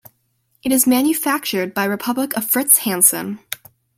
[0.63, 3.37] It is manufactured by Republic of Fritz Hansen.